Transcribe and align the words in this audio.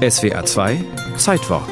SWA 0.00 0.46
2 0.46 0.82
Zeitwort 1.18 1.68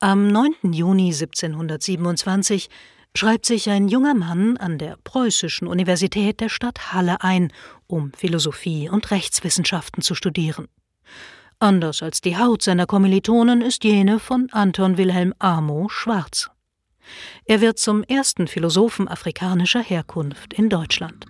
Am 0.00 0.26
9. 0.32 0.72
Juni 0.72 1.12
1727 1.12 2.68
schreibt 3.14 3.46
sich 3.46 3.70
ein 3.70 3.86
junger 3.86 4.14
Mann 4.14 4.56
an 4.56 4.76
der 4.76 4.96
Preußischen 5.04 5.68
Universität 5.68 6.40
der 6.40 6.48
Stadt 6.48 6.92
Halle 6.92 7.22
ein, 7.22 7.52
um 7.86 8.12
Philosophie 8.12 8.88
und 8.88 9.12
Rechtswissenschaften 9.12 10.02
zu 10.02 10.16
studieren. 10.16 10.66
Anders 11.60 12.02
als 12.02 12.20
die 12.20 12.36
Haut 12.36 12.62
seiner 12.62 12.86
Kommilitonen 12.86 13.62
ist 13.62 13.84
jene 13.84 14.18
von 14.18 14.48
Anton 14.50 14.98
Wilhelm 14.98 15.32
Amo 15.38 15.88
schwarz. 15.88 16.50
Er 17.44 17.60
wird 17.60 17.78
zum 17.78 18.02
ersten 18.02 18.48
Philosophen 18.48 19.06
afrikanischer 19.06 19.80
Herkunft 19.80 20.54
in 20.54 20.68
Deutschland. 20.68 21.24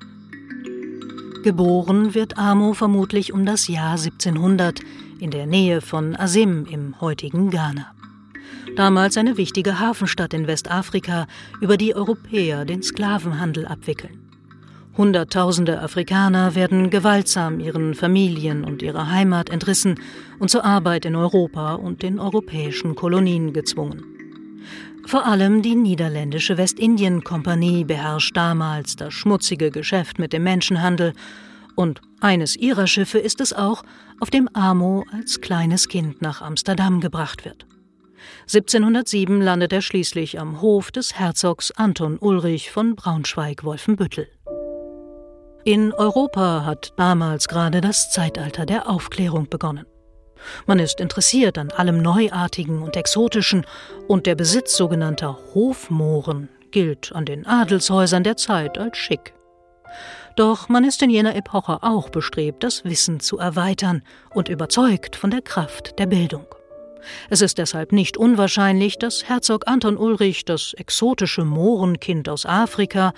Geboren 1.42 2.14
wird 2.14 2.36
Amo 2.36 2.74
vermutlich 2.74 3.32
um 3.32 3.46
das 3.46 3.68
Jahr 3.68 3.92
1700 3.92 4.80
in 5.20 5.30
der 5.30 5.46
Nähe 5.46 5.80
von 5.80 6.16
Asim 6.16 6.66
im 6.66 7.00
heutigen 7.00 7.50
Ghana. 7.50 7.94
Damals 8.76 9.16
eine 9.16 9.36
wichtige 9.36 9.78
Hafenstadt 9.78 10.34
in 10.34 10.48
Westafrika, 10.48 11.26
über 11.60 11.76
die 11.76 11.94
Europäer 11.94 12.64
den 12.64 12.82
Sklavenhandel 12.82 13.66
abwickeln. 13.66 14.28
Hunderttausende 14.96 15.80
Afrikaner 15.80 16.56
werden 16.56 16.90
gewaltsam 16.90 17.60
ihren 17.60 17.94
Familien 17.94 18.64
und 18.64 18.82
ihrer 18.82 19.08
Heimat 19.08 19.48
entrissen 19.48 19.94
und 20.40 20.50
zur 20.50 20.64
Arbeit 20.64 21.04
in 21.04 21.14
Europa 21.14 21.74
und 21.74 22.02
den 22.02 22.18
europäischen 22.18 22.96
Kolonien 22.96 23.52
gezwungen. 23.52 24.17
Vor 25.06 25.26
allem 25.26 25.62
die 25.62 25.74
niederländische 25.74 26.58
Westindien-Kompanie 26.58 27.84
beherrscht 27.84 28.36
damals 28.36 28.96
das 28.96 29.14
schmutzige 29.14 29.70
Geschäft 29.70 30.18
mit 30.18 30.32
dem 30.32 30.42
Menschenhandel, 30.42 31.14
und 31.74 32.00
eines 32.20 32.56
ihrer 32.56 32.86
Schiffe 32.88 33.18
ist 33.18 33.40
es 33.40 33.52
auch, 33.52 33.84
auf 34.20 34.30
dem 34.30 34.48
Amo 34.52 35.04
als 35.12 35.40
kleines 35.40 35.88
Kind 35.88 36.20
nach 36.20 36.42
Amsterdam 36.42 37.00
gebracht 37.00 37.44
wird. 37.44 37.66
1707 38.42 39.40
landet 39.40 39.72
er 39.72 39.82
schließlich 39.82 40.40
am 40.40 40.60
Hof 40.60 40.90
des 40.90 41.18
Herzogs 41.18 41.70
Anton 41.70 42.18
Ulrich 42.18 42.70
von 42.70 42.96
Braunschweig-Wolfenbüttel. 42.96 44.26
In 45.64 45.92
Europa 45.92 46.64
hat 46.64 46.92
damals 46.96 47.46
gerade 47.46 47.80
das 47.80 48.10
Zeitalter 48.10 48.66
der 48.66 48.88
Aufklärung 48.88 49.48
begonnen. 49.48 49.86
Man 50.66 50.78
ist 50.78 51.00
interessiert 51.00 51.58
an 51.58 51.70
allem 51.70 52.00
Neuartigen 52.00 52.82
und 52.82 52.96
Exotischen, 52.96 53.66
und 54.06 54.26
der 54.26 54.34
Besitz 54.34 54.76
sogenannter 54.76 55.38
Hofmohren 55.54 56.48
gilt 56.70 57.12
an 57.14 57.24
den 57.24 57.46
Adelshäusern 57.46 58.24
der 58.24 58.36
Zeit 58.36 58.78
als 58.78 58.96
schick. 58.96 59.34
Doch 60.36 60.68
man 60.68 60.84
ist 60.84 61.02
in 61.02 61.10
jener 61.10 61.34
Epoche 61.34 61.82
auch 61.82 62.10
bestrebt, 62.10 62.62
das 62.62 62.84
Wissen 62.84 63.20
zu 63.20 63.38
erweitern 63.38 64.02
und 64.30 64.48
überzeugt 64.48 65.16
von 65.16 65.30
der 65.30 65.42
Kraft 65.42 65.98
der 65.98 66.06
Bildung. 66.06 66.46
Es 67.30 67.42
ist 67.42 67.58
deshalb 67.58 67.92
nicht 67.92 68.16
unwahrscheinlich, 68.16 68.98
dass 68.98 69.24
Herzog 69.24 69.66
Anton 69.66 69.96
Ulrich 69.96 70.44
das 70.44 70.74
exotische 70.74 71.44
Mohrenkind 71.44 72.28
aus 72.28 72.46
Afrika 72.46 73.12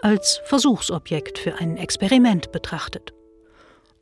als 0.00 0.40
Versuchsobjekt 0.44 1.38
für 1.38 1.56
ein 1.56 1.76
Experiment 1.76 2.52
betrachtet 2.52 3.12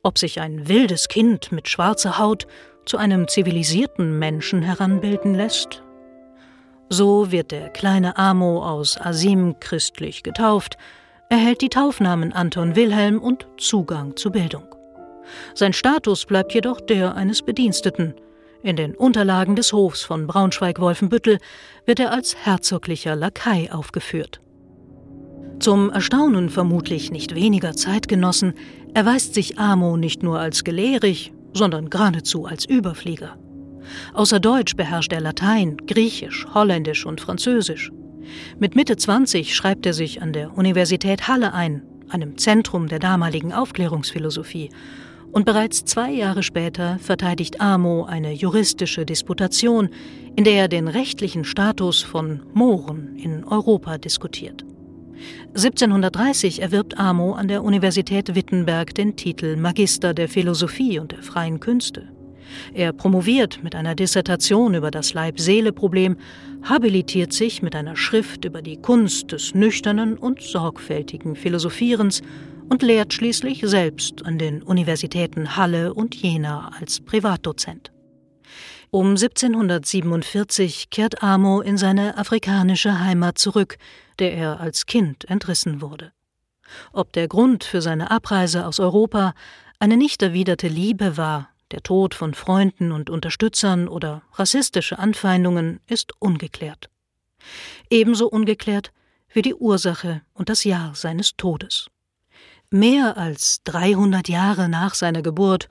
ob 0.02 0.18
sich 0.18 0.40
ein 0.40 0.68
wildes 0.68 1.08
Kind 1.08 1.52
mit 1.52 1.68
schwarzer 1.68 2.18
Haut 2.18 2.46
zu 2.86 2.96
einem 2.96 3.28
zivilisierten 3.28 4.18
Menschen 4.18 4.62
heranbilden 4.62 5.34
lässt? 5.34 5.82
So 6.88 7.30
wird 7.30 7.52
der 7.52 7.68
kleine 7.68 8.16
Amo 8.16 8.64
aus 8.64 9.00
Asim 9.00 9.60
christlich 9.60 10.22
getauft, 10.22 10.76
erhält 11.28 11.62
die 11.62 11.68
Taufnamen 11.68 12.32
Anton 12.32 12.74
Wilhelm 12.74 13.20
und 13.20 13.46
Zugang 13.56 14.16
zur 14.16 14.32
Bildung. 14.32 14.74
Sein 15.54 15.72
Status 15.72 16.26
bleibt 16.26 16.52
jedoch 16.52 16.80
der 16.80 17.14
eines 17.14 17.42
Bediensteten. 17.42 18.14
In 18.62 18.76
den 18.76 18.96
Unterlagen 18.96 19.56
des 19.56 19.72
Hofs 19.72 20.02
von 20.02 20.26
Braunschweig-Wolfenbüttel 20.26 21.38
wird 21.86 22.00
er 22.00 22.12
als 22.12 22.36
herzoglicher 22.44 23.14
Lakai 23.14 23.70
aufgeführt. 23.72 24.40
Zum 25.60 25.90
Erstaunen 25.90 26.48
vermutlich 26.48 27.10
nicht 27.10 27.34
weniger 27.34 27.74
Zeitgenossen 27.74 28.54
erweist 28.94 29.34
sich 29.34 29.58
Amo 29.58 29.98
nicht 29.98 30.22
nur 30.22 30.38
als 30.38 30.64
gelehrig, 30.64 31.34
sondern 31.52 31.90
geradezu 31.90 32.46
als 32.46 32.64
Überflieger. 32.64 33.36
Außer 34.14 34.40
Deutsch 34.40 34.74
beherrscht 34.74 35.12
er 35.12 35.20
Latein, 35.20 35.76
Griechisch, 35.86 36.46
Holländisch 36.54 37.04
und 37.04 37.20
Französisch. 37.20 37.92
Mit 38.58 38.74
Mitte 38.74 38.96
20 38.96 39.54
schreibt 39.54 39.84
er 39.84 39.92
sich 39.92 40.22
an 40.22 40.32
der 40.32 40.56
Universität 40.56 41.28
Halle 41.28 41.52
ein, 41.52 41.82
einem 42.08 42.38
Zentrum 42.38 42.88
der 42.88 42.98
damaligen 42.98 43.52
Aufklärungsphilosophie, 43.52 44.70
und 45.30 45.44
bereits 45.44 45.84
zwei 45.84 46.10
Jahre 46.10 46.42
später 46.42 46.98
verteidigt 47.00 47.60
Amo 47.60 48.04
eine 48.04 48.32
juristische 48.32 49.04
Disputation, 49.04 49.90
in 50.36 50.44
der 50.44 50.54
er 50.54 50.68
den 50.68 50.88
rechtlichen 50.88 51.44
Status 51.44 52.02
von 52.02 52.42
Mohren 52.54 53.14
in 53.16 53.44
Europa 53.44 53.98
diskutiert. 53.98 54.64
1730 55.48 56.63
erwirbt 56.63 56.98
Amo 56.98 57.33
an 57.33 57.48
der 57.48 57.63
Universität 57.64 58.35
Wittenberg 58.35 58.95
den 58.95 59.17
Titel 59.17 59.57
Magister 59.57 60.14
der 60.14 60.29
Philosophie 60.29 60.98
und 60.98 61.13
der 61.13 61.23
freien 61.23 61.61
Künste. 61.61 62.08
Er 62.75 62.92
promoviert 62.92 63.63
mit 63.63 63.75
einer 63.75 63.95
Dissertation 63.95 64.75
über 64.75 64.91
das 64.91 65.14
Leib-Seele-Problem, 65.14 66.17
habilitiert 66.63 67.33
sich 67.33 67.63
mit 67.63 67.75
einer 67.77 67.97
Schrift 67.97 68.45
über 68.45 68.63
die 68.63 68.77
Kunst 68.77 69.33
des 69.33 69.55
nüchternen 69.55 70.17
und 70.17 70.42
sorgfältigen 70.42 71.37
Philosophierens 71.37 72.23
und 72.69 72.83
lehrt 72.83 73.13
schließlich 73.13 73.63
selbst 73.64 74.25
an 74.25 74.39
den 74.39 74.63
Universitäten 74.63 75.57
Halle 75.57 75.95
und 75.95 76.14
Jena 76.14 76.70
als 76.79 77.01
Privatdozent. 77.01 77.92
Um 78.92 79.11
1747 79.11 80.90
kehrt 80.90 81.23
Amo 81.23 81.61
in 81.61 81.78
seine 81.78 82.18
afrikanische 82.18 82.98
Heimat 82.98 83.39
zurück, 83.39 83.78
der 84.18 84.34
er 84.34 84.58
als 84.58 84.86
Kind 84.86 85.30
entrissen 85.30 85.80
wurde. 85.80 86.11
Ob 86.92 87.12
der 87.12 87.28
Grund 87.28 87.62
für 87.62 87.83
seine 87.83 88.11
Abreise 88.11 88.67
aus 88.67 88.80
Europa 88.80 89.34
eine 89.78 89.96
nicht 89.96 90.23
erwiderte 90.23 90.67
Liebe 90.67 91.17
war, 91.17 91.51
der 91.70 91.84
Tod 91.84 92.14
von 92.14 92.34
Freunden 92.34 92.90
und 92.90 93.11
Unterstützern 93.11 93.86
oder 93.86 94.23
rassistische 94.34 94.98
Anfeindungen, 94.98 95.78
ist 95.86 96.12
ungeklärt. 96.18 96.90
Ebenso 97.90 98.27
ungeklärt 98.27 98.92
wie 99.33 99.42
die 99.42 99.55
Ursache 99.55 100.22
und 100.34 100.48
das 100.48 100.64
Jahr 100.64 100.96
seines 100.96 101.36
Todes. 101.36 101.86
Mehr 102.70 103.17
als 103.17 103.62
300 103.64 104.28
Jahre 104.28 104.68
nach 104.68 104.95
seiner 104.95 105.22
Geburt 105.22 105.68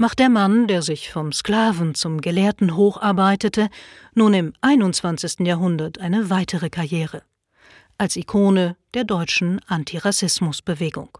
macht 0.00 0.18
der 0.18 0.30
Mann, 0.30 0.66
der 0.66 0.80
sich 0.80 1.12
vom 1.12 1.30
Sklaven 1.30 1.94
zum 1.94 2.22
Gelehrten 2.22 2.74
hocharbeitete, 2.74 3.68
nun 4.14 4.32
im 4.32 4.54
21. 4.62 5.40
Jahrhundert 5.40 5.98
eine 6.00 6.30
weitere 6.30 6.70
Karriere 6.70 7.22
als 7.98 8.16
Ikone 8.16 8.76
der 8.94 9.04
deutschen 9.04 9.60
Antirassismusbewegung. 9.66 11.18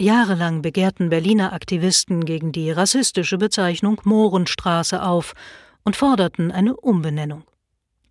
Jahrelang 0.00 0.62
begehrten 0.62 1.08
Berliner 1.08 1.52
Aktivisten 1.52 2.24
gegen 2.24 2.52
die 2.52 2.70
rassistische 2.70 3.38
Bezeichnung 3.38 4.00
Mohrenstraße 4.04 5.02
auf 5.02 5.34
und 5.82 5.96
forderten 5.96 6.52
eine 6.52 6.76
Umbenennung. 6.76 7.42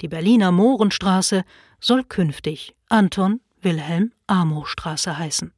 Die 0.02 0.10
Berliner 0.10 0.52
Mohrenstraße 0.52 1.46
soll 1.80 2.04
künftig 2.04 2.76
Anton 2.90 3.40
Wilhelm 3.62 4.12
Amo 4.28 4.66
Straße 4.66 5.18
heißen. 5.18 5.54